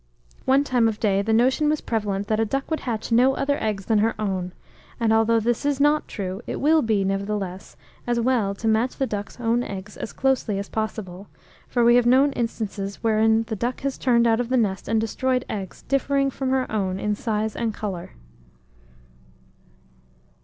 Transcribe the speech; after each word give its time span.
One 0.45 0.63
time 0.63 0.87
of 0.87 0.99
day 0.99 1.21
the 1.21 1.31
notion 1.31 1.69
was 1.69 1.79
prevalent 1.79 2.25
that 2.25 2.39
a 2.39 2.43
duck 2.45 2.71
would 2.71 2.79
hatch 2.79 3.11
no 3.11 3.35
other 3.35 3.61
eggs 3.61 3.85
than 3.85 3.99
her 3.99 4.19
own; 4.19 4.51
and 4.99 5.13
although 5.13 5.39
this 5.39 5.63
is 5.63 5.79
not 5.79 6.07
true, 6.07 6.41
it 6.47 6.55
will 6.59 6.81
be, 6.81 7.03
nevertheless, 7.05 7.77
as 8.07 8.19
well 8.19 8.55
to 8.55 8.67
match 8.67 8.95
the 8.97 9.05
duck's 9.05 9.39
own 9.39 9.61
eggs 9.61 9.97
as 9.97 10.11
closely 10.11 10.57
as 10.57 10.69
possible; 10.69 11.27
for 11.67 11.83
we 11.83 11.97
have 11.97 12.07
known 12.07 12.31
instances 12.31 13.03
wherein 13.03 13.43
the 13.43 13.55
duck 13.55 13.81
has 13.81 13.99
turned 13.99 14.25
out 14.25 14.39
of 14.39 14.49
the 14.49 14.57
nest 14.57 14.87
and 14.87 14.99
destroyed 14.99 15.45
eggs 15.47 15.83
differing 15.83 16.31
from 16.31 16.49
her 16.49 16.65
own 16.71 16.99
in 16.99 17.13
size 17.13 17.55
and 17.55 17.75
colour. 17.75 18.13